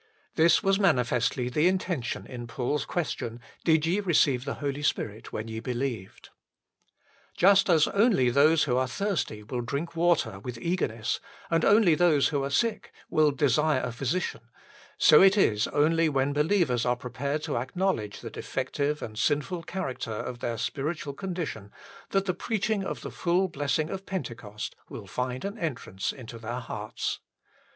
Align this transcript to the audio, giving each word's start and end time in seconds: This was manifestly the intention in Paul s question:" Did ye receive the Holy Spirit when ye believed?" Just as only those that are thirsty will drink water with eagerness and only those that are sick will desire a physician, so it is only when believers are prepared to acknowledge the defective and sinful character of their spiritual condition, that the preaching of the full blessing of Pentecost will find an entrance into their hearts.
This 0.33 0.63
was 0.63 0.79
manifestly 0.79 1.47
the 1.47 1.67
intention 1.67 2.25
in 2.25 2.47
Paul 2.47 2.73
s 2.73 2.85
question:" 2.85 3.39
Did 3.63 3.85
ye 3.85 3.99
receive 3.99 4.45
the 4.45 4.55
Holy 4.55 4.81
Spirit 4.81 5.31
when 5.31 5.47
ye 5.47 5.59
believed?" 5.59 6.29
Just 7.37 7.69
as 7.69 7.87
only 7.87 8.31
those 8.31 8.65
that 8.65 8.75
are 8.75 8.87
thirsty 8.87 9.43
will 9.43 9.61
drink 9.61 9.95
water 9.95 10.39
with 10.39 10.57
eagerness 10.57 11.19
and 11.51 11.63
only 11.63 11.93
those 11.93 12.31
that 12.31 12.41
are 12.41 12.49
sick 12.49 12.91
will 13.11 13.29
desire 13.29 13.81
a 13.81 13.91
physician, 13.91 14.41
so 14.97 15.21
it 15.21 15.37
is 15.37 15.67
only 15.67 16.09
when 16.09 16.33
believers 16.33 16.83
are 16.83 16.95
prepared 16.95 17.43
to 17.43 17.57
acknowledge 17.57 18.21
the 18.21 18.31
defective 18.31 19.03
and 19.03 19.19
sinful 19.19 19.61
character 19.61 20.11
of 20.13 20.39
their 20.39 20.57
spiritual 20.57 21.13
condition, 21.13 21.71
that 22.09 22.25
the 22.25 22.33
preaching 22.33 22.83
of 22.83 23.01
the 23.01 23.11
full 23.11 23.47
blessing 23.47 23.91
of 23.91 24.07
Pentecost 24.07 24.75
will 24.89 25.05
find 25.05 25.45
an 25.45 25.59
entrance 25.59 26.11
into 26.11 26.39
their 26.39 26.59
hearts. 26.59 27.19